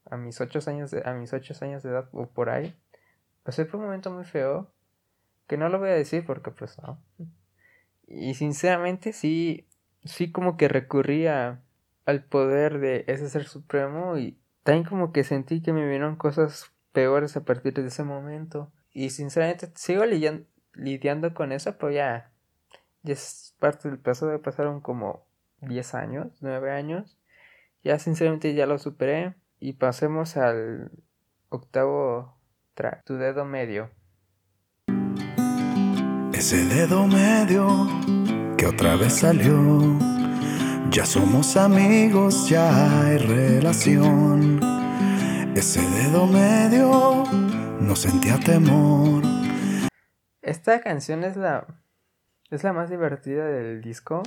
a 0.09 0.17
mis 0.17 0.41
ocho 0.41 0.59
años 0.65 0.89
de, 0.89 1.03
a 1.05 1.13
mis 1.13 1.31
ocho 1.33 1.53
años 1.61 1.83
de 1.83 1.91
edad 1.91 2.09
o 2.13 2.25
por 2.25 2.49
ahí, 2.49 2.75
pasé 3.43 3.65
por 3.65 3.79
un 3.79 3.85
momento 3.85 4.09
muy 4.09 4.25
feo, 4.25 4.71
que 5.45 5.55
no 5.55 5.69
lo 5.69 5.77
voy 5.77 5.89
a 5.89 5.93
decir 5.93 6.25
porque 6.25 6.49
pues 6.49 6.81
no. 6.81 6.99
Y 8.07 8.33
sinceramente 8.33 9.13
sí, 9.13 9.67
sí 10.03 10.31
como 10.31 10.57
que 10.57 10.67
recurría 10.67 11.61
al 12.07 12.23
poder 12.23 12.79
de 12.79 13.05
ese 13.05 13.29
ser 13.29 13.45
supremo 13.45 14.17
y 14.17 14.39
también 14.63 14.87
como 14.87 15.13
que 15.13 15.23
sentí 15.23 15.61
que 15.61 15.73
me 15.73 15.87
vieron 15.87 16.15
cosas 16.15 16.72
peores 16.93 17.35
a 17.35 17.43
partir 17.43 17.73
de 17.73 17.87
ese 17.87 18.03
momento. 18.03 18.71
Y 18.93 19.09
sinceramente 19.09 19.69
sigo 19.75 20.05
lidiando, 20.05 21.33
con 21.33 21.51
eso, 21.51 21.75
pero 21.77 21.91
ya, 21.91 22.31
ya 23.01 23.13
es 23.13 23.55
parte 23.59 23.89
del 23.89 23.99
pasado, 23.99 24.41
pasaron 24.41 24.79
como 24.79 25.25
10 25.61 25.95
años, 25.95 26.27
9 26.41 26.71
años. 26.71 27.17
Ya 27.83 27.99
sinceramente 27.99 28.53
ya 28.53 28.65
lo 28.65 28.77
superé 28.77 29.35
y 29.59 29.73
pasemos 29.73 30.37
al 30.37 30.91
octavo 31.49 32.37
track, 32.75 33.03
tu 33.03 33.15
dedo 33.15 33.43
medio. 33.43 33.89
Ese 36.33 36.65
dedo 36.65 37.07
medio 37.07 37.87
que 38.57 38.67
otra 38.67 38.95
vez 38.95 39.13
salió. 39.13 39.99
Ya 40.89 41.05
somos 41.05 41.57
amigos, 41.57 42.47
ya 42.49 43.01
hay 43.01 43.17
relación. 43.17 44.72
Ese 45.55 45.81
dedo 45.81 46.25
medio 46.25 47.25
no 47.79 47.95
sentía 47.95 48.39
temor. 48.39 49.23
Esta 50.41 50.81
canción 50.81 51.23
es 51.23 51.37
la 51.37 51.67
es 52.49 52.63
la 52.63 52.73
más 52.73 52.89
divertida 52.89 53.45
del 53.45 53.81
disco 53.81 54.23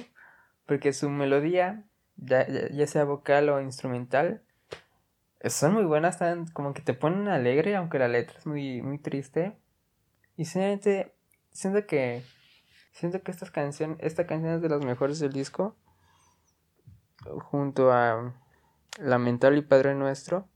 porque 0.66 0.92
su 0.92 1.11
melodía, 1.11 1.85
ya, 2.16 2.47
ya, 2.47 2.87
sea 2.87 3.02
vocal 3.02 3.49
o 3.49 3.61
instrumental, 3.61 4.45
son 5.45 5.75
muy 5.75 5.85
buenas, 5.85 6.14
están 6.14 6.47
como 6.47 6.73
que 6.75 6.83
te 6.83 6.95
ponen 6.95 7.26
alegre, 7.26 7.75
aunque 7.75 7.99
la 7.99 8.06
letra 8.06 8.38
es 8.38 8.47
muy, 8.47 8.80
muy 8.80 8.99
triste. 8.99 9.59
Y 10.37 10.45
simplemente 10.45 11.12
siento 11.50 11.87
que 11.88 12.23
siento 12.92 13.21
que 13.23 13.33
esta 13.33 13.50
canción 13.50 13.97
esta 13.99 14.28
canción 14.28 14.54
es 14.54 14.62
de 14.62 14.68
las 14.68 14.85
mejores 14.85 15.18
del 15.18 15.33
disco 15.33 15.76
junto 17.50 17.92
a 17.92 18.33
Lamentable 19.00 19.59
y 19.59 19.62
Padre 19.62 19.97
Nuestro 19.97 20.49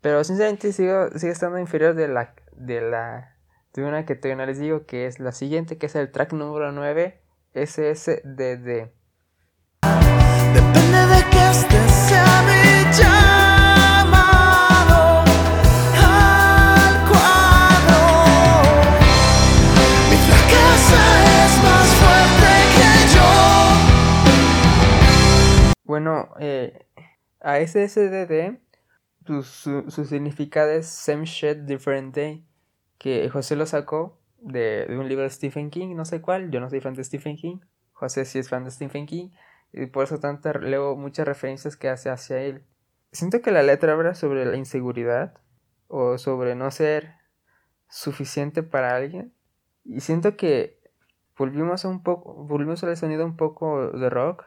pero 0.00 0.22
sinceramente 0.24 0.72
sigo, 0.72 1.10
sigue 1.16 1.32
estando 1.32 1.58
inferior 1.58 1.94
de 1.94 2.08
la 2.08 2.34
de 2.52 2.80
la 2.80 3.34
de 3.74 3.84
una 3.84 4.04
que 4.04 4.14
todavía 4.14 4.36
no 4.36 4.46
les 4.46 4.58
digo 4.58 4.86
que 4.86 5.06
es 5.06 5.20
la 5.20 5.32
siguiente 5.32 5.78
que 5.78 5.86
es 5.86 5.94
el 5.94 6.10
track 6.10 6.32
número 6.32 6.72
9 6.72 7.20
SSDD 7.54 8.90
Depende 10.54 11.06
de 11.06 11.30
que 11.30 11.50
este 11.50 11.88
sea 11.88 12.42
mi 12.42 12.68
Bueno, 25.88 26.28
eh, 26.38 26.86
a 27.40 27.56
SSDD 27.66 28.58
su, 29.42 29.90
su, 29.90 30.04
significado 30.04 30.70
es 30.70 30.86
Same 30.86 31.24
Shit 31.24 31.58
Different 31.60 32.14
Day, 32.14 32.46
que 32.98 33.28
José 33.28 33.56
lo 33.56 33.66
sacó 33.66 34.18
de, 34.40 34.86
un 34.90 35.08
libro 35.08 35.24
de 35.24 35.30
Stephen 35.30 35.70
King, 35.70 35.94
no 35.94 36.04
sé 36.04 36.20
cuál, 36.20 36.50
yo 36.50 36.60
no 36.60 36.70
soy 36.70 36.80
fan 36.80 36.94
de 36.94 37.04
Stephen 37.04 37.36
King, 37.36 37.58
José 37.92 38.24
sí 38.24 38.38
es 38.38 38.48
fan 38.48 38.64
de 38.64 38.70
Stephen 38.70 39.06
King, 39.06 39.30
y 39.72 39.86
por 39.86 40.04
eso 40.04 40.18
tanto 40.18 40.52
leo 40.52 40.96
muchas 40.96 41.26
referencias 41.26 41.76
que 41.76 41.88
hace 41.88 42.10
hacia 42.10 42.40
él. 42.40 42.64
Siento 43.12 43.42
que 43.42 43.50
la 43.50 43.62
letra 43.62 43.92
habla 43.92 44.14
sobre 44.14 44.44
la 44.44 44.56
inseguridad 44.56 45.38
o 45.88 46.18
sobre 46.18 46.54
no 46.54 46.70
ser 46.70 47.14
suficiente 47.88 48.62
para 48.62 48.96
alguien, 48.96 49.34
y 49.84 50.00
siento 50.00 50.36
que 50.36 50.78
volvimos 51.36 51.84
a 51.84 51.88
un 51.88 52.02
poco, 52.02 52.34
volvimos 52.34 52.82
al 52.84 52.96
sonido 52.96 53.24
un 53.24 53.36
poco 53.36 53.90
de 53.92 54.10
rock, 54.10 54.44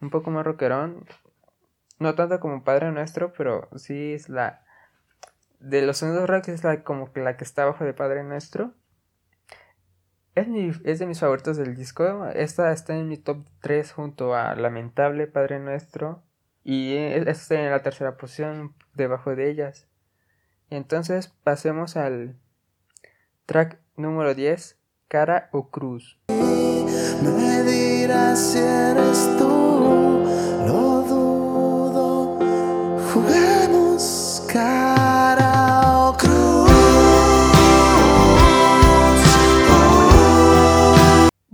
un 0.00 0.10
poco 0.10 0.30
más 0.30 0.44
rockerón. 0.44 1.04
No 1.98 2.14
tanto 2.14 2.40
como 2.40 2.64
Padre 2.64 2.92
Nuestro, 2.92 3.32
pero 3.32 3.68
sí 3.76 4.14
es 4.14 4.28
la... 4.28 4.64
De 5.60 5.82
los 5.82 5.98
sonidos 5.98 6.28
rock 6.28 6.48
es 6.48 6.62
la, 6.62 6.84
como 6.84 7.12
que 7.12 7.20
la 7.20 7.36
que 7.36 7.44
está 7.44 7.64
abajo 7.64 7.84
de 7.84 7.92
Padre 7.92 8.22
Nuestro. 8.22 8.74
Es, 10.36 10.46
es 10.84 10.98
de 11.00 11.06
mis 11.06 11.18
favoritos 11.18 11.56
del 11.56 11.74
disco. 11.74 12.26
Esta 12.28 12.72
está 12.72 12.96
en 12.96 13.08
mi 13.08 13.16
top 13.16 13.44
3 13.60 13.92
junto 13.92 14.34
a 14.36 14.54
Lamentable 14.54 15.26
Padre 15.26 15.58
Nuestro. 15.58 16.22
Y 16.62 16.94
está 16.94 17.54
en 17.56 17.70
la 17.70 17.82
tercera 17.82 18.16
posición 18.16 18.74
debajo 18.94 19.34
de 19.34 19.50
ellas. 19.50 19.88
Entonces 20.70 21.28
pasemos 21.42 21.96
al 21.96 22.36
track 23.46 23.80
número 23.96 24.34
10, 24.34 24.78
Cara 25.08 25.48
o 25.52 25.70
Cruz. 25.70 26.20
Me 26.28 27.62
dirás 27.62 28.38
si 28.38 28.58
eres 28.58 29.36
tú. 29.38 29.77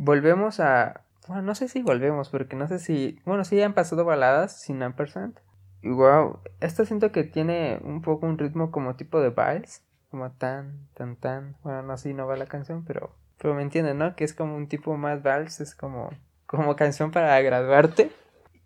Volvemos 0.05 0.61
a, 0.61 1.03
Bueno, 1.27 1.43
no 1.43 1.55
sé 1.55 1.69
si 1.69 1.83
volvemos, 1.83 2.29
porque 2.29 2.57
no 2.57 2.69
sé 2.69 2.79
si. 2.79 3.21
Bueno, 3.25 3.45
sí 3.45 3.61
han 3.63 3.75
pasado 3.75 4.05
baladas 4.05 4.61
sin 4.61 4.83
ampersand. 4.83 5.39
Y 5.83 5.91
wow, 5.91 6.41
esta 6.61 6.85
siento 6.85 7.13
que 7.13 7.25
tiene 7.25 7.81
un 7.83 8.03
poco 8.03 8.27
un 8.27 8.39
ritmo 8.39 8.71
como 8.71 8.97
tipo 8.97 9.21
de 9.21 9.31
vals. 9.31 9.83
Como 10.11 10.31
tan, 10.33 10.89
tan, 10.95 11.17
tan. 11.17 11.57
Bueno, 11.63 11.83
no 11.83 11.97
sé 11.97 12.11
si 12.11 12.15
no 12.15 12.27
va 12.27 12.37
la 12.37 12.47
canción, 12.47 12.85
pero. 12.85 13.17
Pero 13.39 13.55
me 13.55 13.63
entienden, 13.63 13.99
¿no? 13.99 14.15
Que 14.15 14.25
es 14.25 14.33
como 14.33 14.57
un 14.57 14.69
tipo 14.69 14.97
más 14.97 15.23
vals, 15.23 15.61
es 15.61 15.75
como. 15.75 16.11
Como 16.47 16.77
canción 16.77 17.11
para 17.11 17.41
graduarte. 17.41 18.13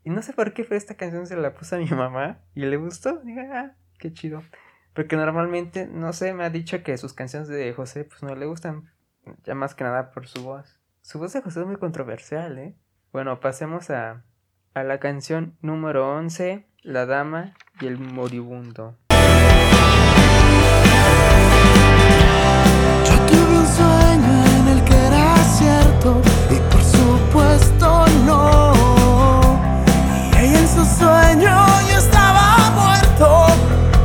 Y 0.05 0.11
no 0.11 0.23
sé 0.23 0.33
por 0.33 0.53
qué, 0.53 0.65
pero 0.65 0.77
esta 0.77 0.95
canción 0.97 1.27
se 1.27 1.37
la 1.37 1.55
puse 1.55 1.77
a 1.77 1.79
mi 1.79 1.87
mamá 1.87 2.41
y 2.55 2.65
le 2.67 2.77
gustó. 2.77 3.19
Dije, 3.21 3.49
ah, 3.53 3.77
qué 3.99 4.13
chido. 4.13 4.43
Porque 4.95 5.17
normalmente, 5.17 5.87
no 5.87 6.13
sé, 6.13 6.35
me 6.35 6.45
ha 6.45 6.51
dicho 6.51 6.83
que 6.83 6.97
sus 6.99 7.15
canciones 7.15 7.49
de 7.49 7.73
José 7.73 8.05
pues 8.05 8.23
no 8.23 8.35
le 8.35 8.47
gustan. 8.47 8.91
Ya 9.45 9.55
más 9.55 9.75
que 9.75 9.85
nada 9.85 10.11
por 10.11 10.27
su 10.27 10.43
voz. 10.43 10.78
Su 11.11 11.19
voz 11.19 11.33
de 11.33 11.41
José 11.41 11.61
es 11.61 11.67
muy 11.67 11.77
controversial, 11.77 12.59
¿eh? 12.59 12.77
Bueno, 13.15 13.41
pasemos 13.41 13.89
a, 13.89 14.27
a 14.75 14.85
la 14.85 15.01
canción 15.01 15.57
número 15.63 16.15
11, 16.15 16.69
La 16.83 17.07
Dama 17.07 17.55
y 17.81 17.87
el 17.87 17.97
Moribundo. 17.99 18.99
Yo 23.07 23.17
tuve 23.27 23.59
un 23.59 23.67
sueño 23.67 24.45
en 24.59 24.69
el 24.69 24.85
que 24.85 24.93
era 24.93 25.35
cierto 25.37 26.21
y 26.51 26.61
por 26.71 26.83
supuesto 26.83 28.05
no. 28.27 28.75
Y 30.35 30.45
ella 30.45 30.61
en 30.61 30.69
su 30.69 30.85
sueño 30.85 31.51
yo 31.89 31.97
estaba 31.97 32.71
muerto. 32.75 33.47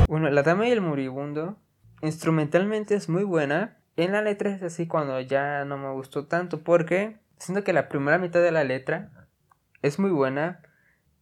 Bueno, 0.08 0.30
La 0.30 0.42
Dama 0.42 0.70
y 0.70 0.72
el 0.72 0.80
Moribundo 0.80 1.58
instrumentalmente 2.02 2.96
es 2.96 3.10
muy 3.10 3.26
buena. 3.26 3.83
En 3.96 4.12
la 4.12 4.22
letra 4.22 4.50
es 4.50 4.64
así 4.64 4.88
cuando 4.88 5.20
ya 5.22 5.66
no 5.66 5.78
me 5.78 5.92
gustó 5.92 6.26
tanto 6.26 6.64
porque 6.64 7.18
siento 7.38 7.64
que 7.64 7.74
la 7.74 7.90
primera 7.90 8.18
mitad 8.18 8.42
de 8.42 8.52
la 8.52 8.64
letra 8.64 9.12
es 9.82 10.00
muy 10.00 10.12
buena. 10.12 10.62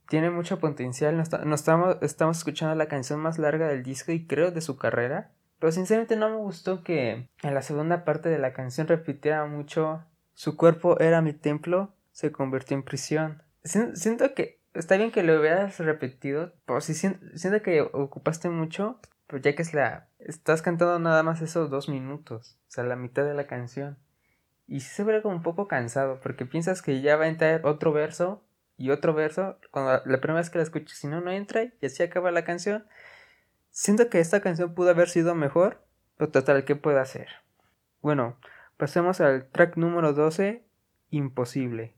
Tiene 0.08 0.30
mucho 0.30 0.58
potencial. 0.58 1.16
Nos 1.16 1.60
estamos, 1.60 2.36
escuchando 2.36 2.74
la 2.74 2.86
canción 2.88 3.20
más 3.20 3.38
larga 3.38 3.68
del 3.68 3.82
disco 3.82 4.12
y 4.12 4.26
creo 4.26 4.50
de 4.50 4.60
su 4.60 4.76
carrera. 4.76 5.30
Pero 5.58 5.72
sinceramente 5.72 6.16
no 6.16 6.28
me 6.28 6.36
gustó 6.36 6.82
que 6.82 7.28
en 7.42 7.54
la 7.54 7.62
segunda 7.62 8.04
parte 8.04 8.28
de 8.28 8.38
la 8.38 8.52
canción 8.52 8.88
repitiera 8.88 9.44
mucho 9.46 10.04
Su 10.34 10.56
cuerpo 10.56 10.98
era 10.98 11.20
mi 11.22 11.34
templo, 11.34 11.94
se 12.10 12.32
convirtió 12.32 12.76
en 12.76 12.82
prisión. 12.82 13.42
Sien- 13.64 13.94
Siento 13.96 14.34
que 14.34 14.60
está 14.74 14.96
bien 14.96 15.12
que 15.12 15.22
lo 15.22 15.38
hubieras 15.38 15.78
repetido, 15.78 16.52
pero 16.66 16.80
si 16.80 16.94
sien- 16.94 17.20
siento 17.36 17.62
que 17.62 17.80
ocupaste 17.82 18.48
mucho, 18.48 18.98
pero 19.26 19.40
ya 19.42 19.54
que 19.54 19.62
es 19.62 19.72
la... 19.74 20.08
Estás 20.26 20.62
cantando 20.62 20.98
nada 21.00 21.22
más 21.24 21.42
esos 21.42 21.68
dos 21.68 21.88
minutos, 21.88 22.56
o 22.68 22.70
sea, 22.70 22.84
la 22.84 22.94
mitad 22.94 23.24
de 23.24 23.34
la 23.34 23.48
canción. 23.48 23.98
Y 24.68 24.80
sí 24.80 24.88
se 24.88 25.02
ve 25.02 25.20
como 25.20 25.34
un 25.34 25.42
poco 25.42 25.66
cansado, 25.66 26.20
porque 26.20 26.46
piensas 26.46 26.80
que 26.80 27.00
ya 27.00 27.16
va 27.16 27.24
a 27.24 27.28
entrar 27.28 27.66
otro 27.66 27.92
verso 27.92 28.44
y 28.76 28.90
otro 28.90 29.14
verso, 29.14 29.58
cuando 29.72 30.00
la 30.04 30.20
primera 30.20 30.40
vez 30.40 30.50
que 30.50 30.58
la 30.58 30.64
escuches, 30.64 30.96
si 30.96 31.08
no, 31.08 31.20
no 31.20 31.32
entra 31.32 31.64
y 31.64 31.86
así 31.86 32.02
acaba 32.04 32.30
la 32.30 32.44
canción. 32.44 32.86
Siento 33.70 34.08
que 34.10 34.20
esta 34.20 34.40
canción 34.40 34.74
pudo 34.74 34.90
haber 34.90 35.08
sido 35.08 35.34
mejor, 35.34 35.82
pero 36.16 36.30
total, 36.30 36.64
¿qué 36.64 36.76
puede 36.76 37.00
hacer? 37.00 37.28
Bueno, 38.00 38.36
pasemos 38.76 39.20
al 39.20 39.48
track 39.50 39.76
número 39.76 40.12
12, 40.12 40.64
Imposible. 41.10 41.94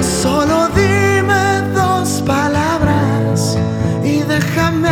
Solo 0.00 0.68
dime 0.68 1.72
dos 1.74 2.22
palabras 2.26 3.58
y 4.04 4.22
déjame 4.22 4.88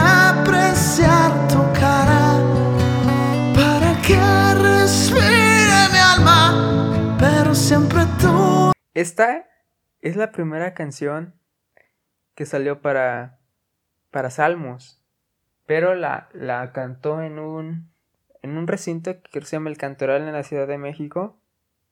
que 4.07 4.55
respire 4.55 5.89
mi 5.91 5.99
alma, 5.99 7.17
pero 7.19 7.57
siempre 7.57 8.03
tú. 8.21 8.71
Esta 8.95 9.49
es 10.01 10.15
la 10.15 10.31
primera 10.31 10.75
canción 10.75 11.35
que 12.37 12.47
salió 12.47 12.81
para, 12.81 13.41
para 14.13 14.31
Salmos, 14.31 15.03
pero 15.67 15.97
la, 15.97 16.29
la 16.33 16.73
cantó 16.73 17.21
en 17.21 17.41
un, 17.41 17.91
en 18.43 18.57
un 18.57 18.69
recinto 18.69 19.21
que 19.23 19.41
se 19.41 19.57
llama 19.57 19.71
El 19.71 19.77
Cantoral 19.77 20.23
en 20.23 20.33
la 20.33 20.45
Ciudad 20.45 20.69
de 20.69 20.79
México 20.79 21.41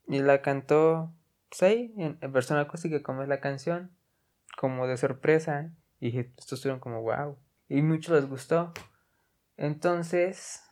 y 0.06 0.20
la 0.20 0.40
cantó 0.40 1.12
pues 1.48 1.64
ahí, 1.64 1.94
en, 1.96 2.18
en 2.20 2.32
versión 2.32 2.60
acústica 2.60 3.02
como 3.02 3.22
es 3.22 3.28
la 3.28 3.40
canción, 3.40 3.90
como 4.56 4.86
de 4.86 4.96
sorpresa 4.98 5.72
y 5.98 6.16
estos 6.20 6.52
estuvieron 6.52 6.78
como 6.78 7.02
wow 7.02 7.36
y 7.68 7.82
mucho 7.82 8.14
les 8.14 8.28
gustó. 8.28 8.72
Entonces, 9.56 10.63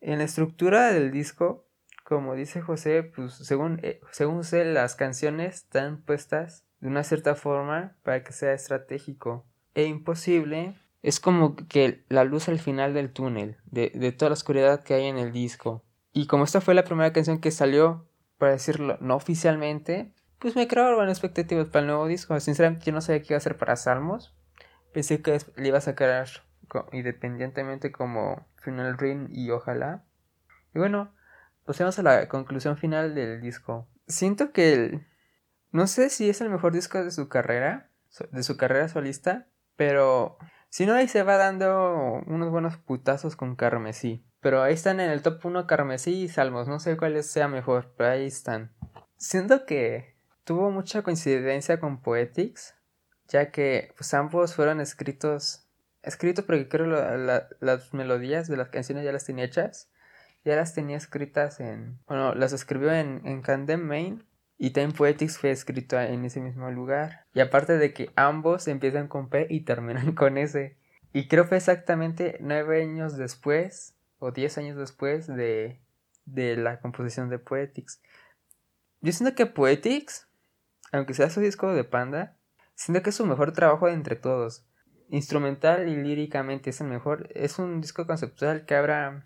en 0.00 0.18
la 0.18 0.24
estructura 0.24 0.92
del 0.92 1.10
disco, 1.10 1.66
como 2.04 2.34
dice 2.34 2.60
José, 2.60 3.02
pues 3.02 3.34
según, 3.34 3.80
eh, 3.82 4.00
según 4.12 4.44
sé, 4.44 4.64
las 4.64 4.94
canciones 4.94 5.56
están 5.56 6.02
puestas 6.02 6.64
de 6.80 6.88
una 6.88 7.04
cierta 7.04 7.34
forma 7.34 7.96
para 8.02 8.22
que 8.22 8.32
sea 8.32 8.52
estratégico 8.52 9.44
e 9.74 9.84
imposible. 9.84 10.74
Es 11.02 11.20
como 11.20 11.54
que 11.54 12.04
la 12.08 12.24
luz 12.24 12.48
al 12.48 12.58
final 12.58 12.94
del 12.94 13.12
túnel, 13.12 13.58
de, 13.66 13.90
de 13.94 14.12
toda 14.12 14.30
la 14.30 14.34
oscuridad 14.34 14.82
que 14.82 14.94
hay 14.94 15.06
en 15.06 15.18
el 15.18 15.32
disco. 15.32 15.84
Y 16.12 16.26
como 16.26 16.44
esta 16.44 16.60
fue 16.60 16.74
la 16.74 16.84
primera 16.84 17.12
canción 17.12 17.40
que 17.40 17.50
salió, 17.50 18.08
para 18.38 18.52
decirlo 18.52 18.96
no 19.00 19.16
oficialmente, 19.16 20.12
pues 20.38 20.56
me 20.56 20.68
crearon 20.68 20.96
buenas 20.96 21.18
expectativas 21.18 21.68
para 21.68 21.80
el 21.80 21.88
nuevo 21.88 22.06
disco. 22.06 22.38
Sinceramente 22.40 22.86
yo 22.86 22.92
no 22.92 23.00
sabía 23.00 23.20
qué 23.20 23.28
iba 23.30 23.36
a 23.36 23.38
hacer 23.38 23.56
para 23.56 23.76
Salmos. 23.76 24.34
Pensé 24.92 25.20
que 25.20 25.38
le 25.56 25.68
iba 25.68 25.78
a 25.78 25.82
sacar 25.82 26.26
independientemente 26.92 27.92
como 27.92 28.46
Final 28.62 28.98
Ring 28.98 29.28
y 29.30 29.50
Ojalá. 29.50 30.04
Y 30.74 30.78
bueno, 30.78 31.12
pasemos 31.64 31.98
a 31.98 32.02
la 32.02 32.28
conclusión 32.28 32.76
final 32.76 33.14
del 33.14 33.40
disco. 33.40 33.88
Siento 34.06 34.52
que. 34.52 35.06
No 35.70 35.86
sé 35.86 36.08
si 36.08 36.30
es 36.30 36.40
el 36.40 36.48
mejor 36.48 36.72
disco 36.72 37.02
de 37.04 37.10
su 37.10 37.28
carrera, 37.28 37.90
de 38.32 38.42
su 38.42 38.56
carrera 38.56 38.88
solista, 38.88 39.48
pero 39.76 40.38
si 40.70 40.86
no 40.86 40.94
ahí 40.94 41.08
se 41.08 41.22
va 41.22 41.36
dando 41.36 42.22
unos 42.26 42.50
buenos 42.50 42.76
putazos 42.78 43.36
con 43.36 43.54
Carmesí. 43.54 44.24
Pero 44.40 44.62
ahí 44.62 44.74
están 44.74 45.00
en 45.00 45.10
el 45.10 45.22
top 45.22 45.44
1 45.44 45.66
Carmesí 45.66 46.22
y 46.22 46.28
Salmos, 46.28 46.68
no 46.68 46.78
sé 46.78 46.96
cuál 46.96 47.22
sea 47.22 47.48
mejor, 47.48 47.92
pero 47.96 48.10
ahí 48.10 48.26
están. 48.26 48.72
Siento 49.16 49.66
que 49.66 50.16
tuvo 50.44 50.70
mucha 50.70 51.02
coincidencia 51.02 51.80
con 51.80 52.00
Poetics, 52.00 52.74
ya 53.26 53.50
que 53.50 53.92
pues 53.96 54.14
ambos 54.14 54.54
fueron 54.54 54.80
escritos, 54.80 55.67
escritos 56.02 56.44
porque 56.44 56.68
creo 56.68 56.86
la- 56.86 57.16
la- 57.16 57.48
las 57.60 57.92
melodías 57.94 58.48
de 58.48 58.56
las 58.56 58.68
canciones 58.68 59.04
ya 59.04 59.12
las 59.12 59.24
tenía 59.24 59.44
hechas 59.44 59.90
ya 60.44 60.56
las 60.56 60.72
tenía 60.72 60.96
escritas 60.96 61.60
en. 61.60 61.98
Bueno, 62.06 62.34
las 62.34 62.52
escribió 62.52 62.92
en, 62.92 63.20
en 63.26 63.42
Candem 63.42 63.80
Main. 63.80 64.24
Y 64.56 64.70
Time 64.70 64.92
Poetics 64.92 65.36
fue 65.38 65.50
escrito 65.50 66.00
en 66.00 66.24
ese 66.24 66.40
mismo 66.40 66.70
lugar. 66.70 67.26
Y 67.34 67.40
aparte 67.40 67.76
de 67.76 67.92
que 67.92 68.10
ambos 68.16 68.66
empiezan 68.66 69.08
con 69.08 69.28
P 69.28 69.46
y 69.50 69.60
terminan 69.60 70.12
con 70.14 70.38
S. 70.38 70.76
Y 71.12 71.28
creo 71.28 71.44
fue 71.44 71.58
exactamente 71.58 72.38
nueve 72.40 72.82
años 72.82 73.16
después. 73.16 73.94
O 74.20 74.30
diez 74.32 74.56
años 74.58 74.76
después 74.76 75.26
de, 75.26 75.80
de 76.24 76.56
la 76.56 76.80
composición 76.80 77.28
de 77.28 77.38
Poetics. 77.38 78.00
Yo 79.00 79.12
siento 79.12 79.34
que 79.36 79.46
Poetics, 79.46 80.28
aunque 80.92 81.14
sea 81.14 81.30
su 81.30 81.40
disco 81.40 81.72
de 81.74 81.84
Panda, 81.84 82.36
siento 82.74 83.02
que 83.02 83.10
es 83.10 83.16
su 83.16 83.26
mejor 83.26 83.52
trabajo 83.52 83.86
de 83.86 83.92
entre 83.92 84.16
todos. 84.16 84.64
Instrumental 85.10 85.88
y 85.88 85.96
líricamente 85.96 86.70
es 86.70 86.80
el 86.80 86.88
mejor. 86.88 87.28
Es 87.34 87.58
un 87.58 87.80
disco 87.80 88.06
conceptual 88.06 88.66
que 88.66 88.74
habla 88.74 89.24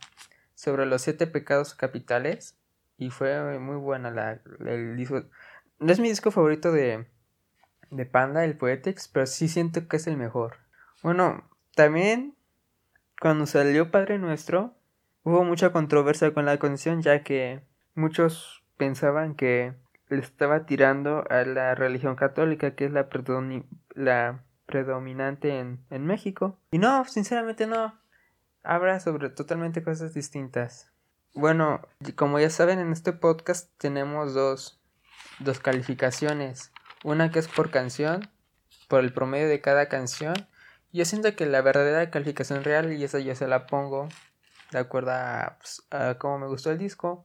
sobre 0.54 0.86
los 0.86 1.02
siete 1.02 1.26
pecados 1.26 1.74
capitales 1.74 2.56
y 2.98 3.10
fue 3.10 3.58
muy 3.58 3.76
buena 3.76 4.10
la, 4.10 4.40
el 4.66 4.96
disco. 4.96 5.24
No 5.78 5.92
es 5.92 5.98
mi 5.98 6.08
disco 6.08 6.30
favorito 6.30 6.70
de, 6.70 7.06
de 7.90 8.06
Panda, 8.06 8.44
el 8.44 8.56
Poetics, 8.56 9.08
pero 9.08 9.26
sí 9.26 9.48
siento 9.48 9.88
que 9.88 9.96
es 9.96 10.06
el 10.06 10.16
mejor. 10.16 10.58
Bueno, 11.02 11.48
también 11.74 12.36
cuando 13.20 13.46
salió 13.46 13.90
Padre 13.90 14.18
Nuestro 14.18 14.74
hubo 15.24 15.44
mucha 15.44 15.72
controversia 15.72 16.32
con 16.32 16.44
la 16.44 16.58
canción 16.58 17.02
ya 17.02 17.22
que 17.22 17.62
muchos 17.94 18.62
pensaban 18.76 19.34
que 19.34 19.74
le 20.08 20.18
estaba 20.18 20.66
tirando 20.66 21.24
a 21.30 21.44
la 21.44 21.74
religión 21.74 22.16
católica 22.16 22.74
que 22.74 22.84
es 22.84 22.92
la, 22.92 23.08
la 23.94 24.44
predominante 24.66 25.58
en, 25.58 25.84
en 25.90 26.06
México. 26.06 26.58
Y 26.70 26.78
no, 26.78 27.04
sinceramente 27.04 27.66
no 27.66 28.00
habla 28.62 29.00
sobre 29.00 29.30
totalmente 29.30 29.82
cosas 29.82 30.14
distintas. 30.14 30.90
Bueno, 31.34 31.80
como 32.16 32.38
ya 32.38 32.50
saben, 32.50 32.78
en 32.78 32.92
este 32.92 33.12
podcast 33.12 33.70
tenemos 33.78 34.34
dos, 34.34 34.80
dos 35.40 35.60
calificaciones. 35.60 36.72
Una 37.04 37.30
que 37.30 37.38
es 37.38 37.48
por 37.48 37.70
canción, 37.70 38.28
por 38.88 39.00
el 39.00 39.12
promedio 39.12 39.48
de 39.48 39.60
cada 39.60 39.88
canción. 39.88 40.34
Yo 40.92 41.04
siento 41.04 41.34
que 41.34 41.46
la 41.46 41.62
verdadera 41.62 42.10
calificación 42.10 42.64
real, 42.64 42.92
y 42.92 43.02
esa 43.02 43.18
yo 43.18 43.34
se 43.34 43.48
la 43.48 43.66
pongo 43.66 44.08
de 44.72 44.78
acuerdo 44.78 45.12
a, 45.12 45.56
pues, 45.58 45.82
a 45.90 46.18
cómo 46.18 46.38
me 46.38 46.46
gustó 46.46 46.70
el 46.70 46.78
disco. 46.78 47.24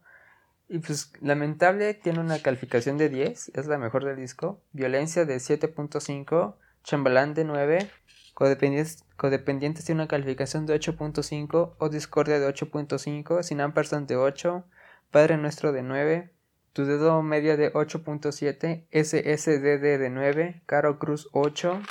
Y 0.70 0.80
pues 0.80 1.14
lamentable 1.22 1.94
tiene 1.94 2.20
una 2.20 2.40
calificación 2.40 2.98
de 2.98 3.08
10, 3.08 3.52
es 3.56 3.68
la 3.68 3.78
mejor 3.78 4.04
del 4.04 4.18
disco. 4.18 4.62
Violencia 4.74 5.26
de 5.26 5.38
7.5, 5.38 6.56
Chambalán 6.88 7.34
de 7.34 7.44
9, 7.44 7.92
Codependientes, 8.34 9.04
Codependientes 9.18 9.84
tiene 9.84 10.04
una 10.04 10.08
calificación 10.08 10.66
de 10.66 10.80
8.5, 10.80 11.76
O 11.80 11.90
Discordia 11.90 12.40
de 12.40 12.48
8.5, 12.48 13.44
Sin 13.44 13.60
Ampersand 13.60 14.08
de 14.08 14.16
8, 14.16 14.64
Padre 15.12 15.36
Nuestro 15.36 15.74
de 15.74 15.84
9, 15.84 16.32
Tu 16.72 16.86
dedo 16.86 17.22
medio 17.24 17.58
de 17.58 17.74
8.7, 17.74 18.86
SSDD 18.90 20.00
de 20.00 20.10
9, 20.10 20.62
Caro 20.66 20.98
Cruz 20.98 21.28
8. 21.34 21.82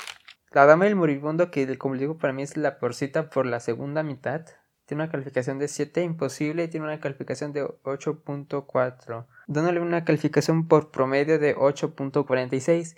La 0.49 0.65
Dama 0.65 0.85
del 0.85 0.95
Moribundo, 0.95 1.51
que 1.51 1.77
como 1.77 1.93
digo 1.93 2.17
para 2.17 2.33
mí 2.33 2.41
es 2.41 2.57
la 2.57 2.79
porcita 2.79 3.29
por 3.29 3.45
la 3.45 3.59
segunda 3.59 4.01
mitad. 4.01 4.47
Tiene 4.87 5.03
una 5.03 5.11
calificación 5.11 5.59
de 5.59 5.67
7, 5.67 6.01
imposible, 6.01 6.63
y 6.63 6.69
tiene 6.69 6.87
una 6.87 6.99
calificación 6.99 7.53
de 7.53 7.63
8.4. 7.83 9.27
Dándole 9.45 9.79
una 9.79 10.05
calificación 10.05 10.67
por 10.67 10.89
promedio 10.89 11.37
de 11.37 11.55
8.46. 11.55 12.97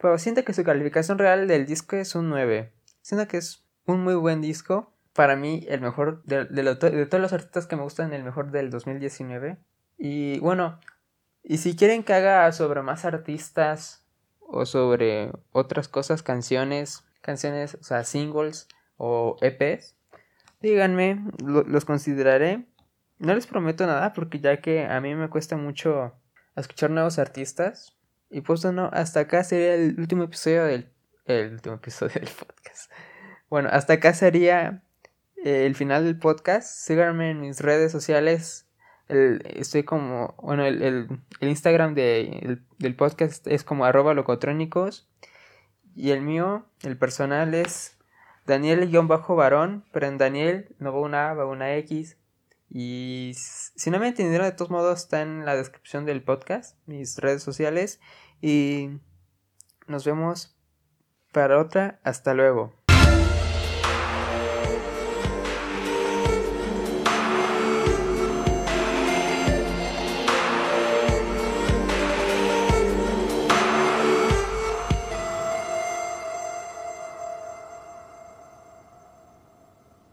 Pero 0.00 0.18
siento 0.18 0.44
que 0.44 0.52
su 0.54 0.64
calificación 0.64 1.18
real 1.18 1.46
del 1.46 1.66
disco 1.66 1.96
es 1.96 2.14
un 2.14 2.30
9. 2.30 2.72
Siento 3.02 3.28
que 3.28 3.36
es 3.36 3.64
un 3.84 4.02
muy 4.02 4.14
buen 4.14 4.40
disco. 4.40 4.92
Para 5.12 5.36
mí, 5.36 5.66
el 5.68 5.80
mejor 5.80 6.22
de, 6.24 6.44
de 6.46 7.06
todos 7.06 7.20
los 7.20 7.32
artistas 7.32 7.66
que 7.66 7.76
me 7.76 7.82
gustan, 7.82 8.12
el 8.12 8.24
mejor 8.24 8.50
del 8.50 8.70
2019. 8.70 9.58
Y 9.98 10.38
bueno, 10.38 10.80
y 11.42 11.58
si 11.58 11.76
quieren 11.76 12.02
que 12.02 12.14
haga 12.14 12.50
sobre 12.52 12.82
más 12.82 13.04
artistas 13.04 14.06
o 14.40 14.64
sobre 14.66 15.32
otras 15.52 15.88
cosas, 15.88 16.22
canciones, 16.22 17.04
canciones, 17.20 17.74
o 17.74 18.04
singles 18.04 18.68
o 18.96 19.36
EPs, 19.42 19.96
díganme, 20.60 21.24
los 21.42 21.84
consideraré. 21.84 22.66
No 23.18 23.34
les 23.34 23.46
prometo 23.46 23.86
nada 23.86 24.14
porque 24.14 24.40
ya 24.40 24.62
que 24.62 24.86
a 24.86 25.00
mí 25.00 25.14
me 25.14 25.28
cuesta 25.28 25.56
mucho 25.56 26.14
escuchar 26.56 26.90
nuevos 26.90 27.18
artistas. 27.18 27.99
Y 28.30 28.42
pues 28.42 28.64
no, 28.64 28.90
hasta 28.92 29.20
acá 29.20 29.44
sería 29.44 29.74
el 29.74 29.98
último 29.98 30.24
episodio 30.24 30.64
del 30.64 30.88
el 31.26 31.52
último 31.52 31.76
episodio 31.76 32.14
del 32.20 32.28
podcast. 32.28 32.90
Bueno, 33.48 33.68
hasta 33.72 33.94
acá 33.94 34.14
sería 34.14 34.82
el 35.36 35.74
final 35.74 36.04
del 36.04 36.18
podcast. 36.18 36.68
Síganme 36.68 37.30
en 37.30 37.40
mis 37.40 37.60
redes 37.60 37.92
sociales 37.92 38.66
estoy 39.10 39.82
como, 39.82 40.34
bueno, 40.38 40.64
el, 40.64 41.08
Instagram 41.40 41.94
de, 41.94 42.58
del 42.78 42.94
podcast 42.94 43.46
es 43.46 43.64
como 43.64 43.84
arroba 43.84 44.14
locotrónicos. 44.14 45.08
Y 45.94 46.10
el 46.10 46.22
mío, 46.22 46.66
el 46.82 46.96
personal 46.96 47.54
es 47.54 47.98
Daniel-varón, 48.46 49.84
pero 49.92 50.06
en 50.06 50.18
Daniel 50.18 50.74
no 50.78 50.92
va 50.92 51.00
una 51.00 51.30
A, 51.30 51.34
va 51.34 51.46
una 51.46 51.74
X. 51.76 52.16
Y 52.70 53.32
si 53.34 53.90
no 53.90 53.98
me 53.98 54.08
entendieron, 54.08 54.46
de 54.46 54.52
todos 54.52 54.70
modos 54.70 55.00
está 55.00 55.22
en 55.22 55.44
la 55.44 55.56
descripción 55.56 56.06
del 56.06 56.22
podcast, 56.22 56.76
mis 56.86 57.16
redes 57.18 57.42
sociales. 57.42 58.00
Y 58.40 58.90
nos 59.88 60.04
vemos 60.04 60.56
para 61.32 61.58
otra. 61.58 62.00
Hasta 62.04 62.32
luego. 62.32 62.72